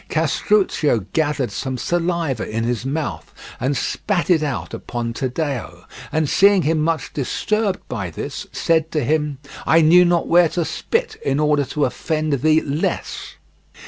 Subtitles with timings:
[0.09, 6.63] Castruccio gathered some saliva in his mouth and spat it out upon Taddeo, and seeing
[6.63, 11.39] him much disturbed by this, said to him: "I knew not where to spit in
[11.39, 13.35] order to offend thee less."